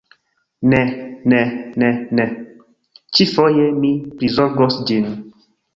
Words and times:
Ne, 0.71 0.79
ne, 1.33 1.41
ne, 1.83 1.91
ne. 2.19 2.27
Ĉi-foje 3.19 3.71
mi 3.85 3.95
prizorgos 4.17 4.85
ĝin. 4.93 5.11